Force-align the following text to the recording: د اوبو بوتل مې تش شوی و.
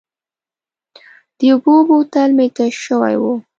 د 1.37 1.39
اوبو 1.53 1.75
بوتل 1.87 2.29
مې 2.37 2.47
تش 2.55 2.73
شوی 2.85 3.15
و. 3.21 3.23